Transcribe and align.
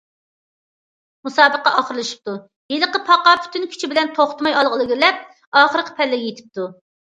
مۇسابىقە 1.27 1.73
ئاخىرلىشىپتۇ، 1.81 2.33
ھېلىقى 2.75 3.01
پاقا 3.11 3.35
پۈتۈن 3.45 3.69
كۈچى 3.75 3.91
بىلەن 3.93 4.11
توختىماي 4.17 4.55
ئالغا 4.57 4.73
قاراپ 4.73 4.87
ئىلگىرىلەپ 4.89 5.21
ئاخىرقى 5.63 5.97
پەللىگە 6.01 6.27
يېتىپتۇ. 6.31 6.69